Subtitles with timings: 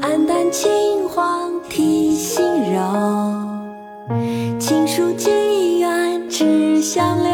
[0.00, 2.80] 黯淡青黄提心柔，
[4.58, 7.32] 青书寄远知相留。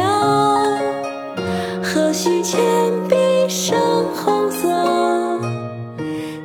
[1.82, 2.60] 何须铅
[3.08, 3.16] 笔
[3.48, 3.76] 生
[4.14, 5.40] 红色，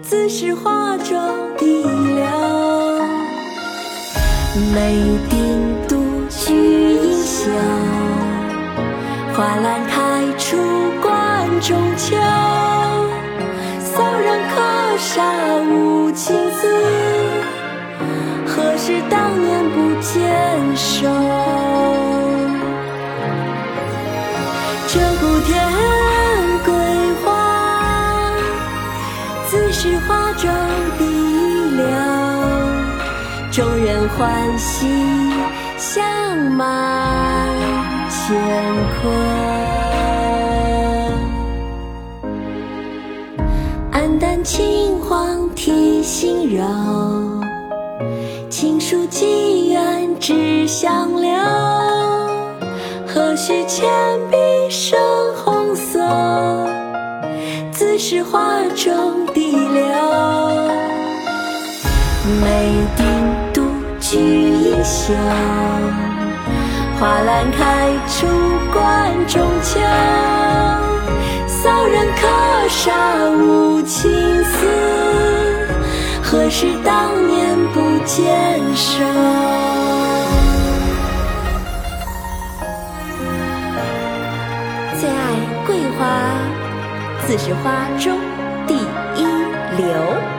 [0.01, 1.15] 自是画中
[1.57, 2.68] 滴流。
[4.73, 5.95] 梅定独
[6.29, 7.50] 具英秀，
[9.33, 9.93] 花兰开
[10.37, 10.57] 出
[11.01, 12.15] 关中秋。
[13.81, 14.55] 骚人客
[14.97, 15.23] 杀
[15.69, 16.61] 无情字，
[18.45, 20.17] 何时当年不见
[20.75, 21.07] 守？
[24.87, 25.50] 这古天
[26.65, 26.73] 桂
[27.23, 27.28] 花，
[29.50, 30.50] 自是花中
[30.97, 31.03] 滴
[31.75, 32.08] 流。
[34.17, 34.88] 欢喜
[35.77, 36.03] 相
[36.38, 37.47] 满
[38.09, 38.28] 乾
[39.02, 39.14] 坤。
[43.92, 46.64] 黯淡青黄提心柔，
[48.50, 51.30] 青书寄远知相留。
[53.08, 53.89] 何须铅
[54.30, 54.38] 笔
[54.69, 55.00] 生
[55.36, 56.00] 红色，
[57.72, 59.84] 自是画中滴流。
[62.41, 62.47] 每
[64.10, 65.14] 定独具英秀，
[67.00, 68.26] 花兰开出
[68.74, 69.80] 关中秋。
[71.48, 72.28] 骚人客
[72.70, 74.10] 杀无情
[74.46, 74.66] 丝，
[76.24, 79.04] 何时当年不坚守？
[85.00, 85.14] 最爱
[85.68, 86.08] 桂花，
[87.28, 88.18] 自是花中
[88.66, 88.76] 第
[89.16, 89.26] 一
[89.78, 90.39] 流。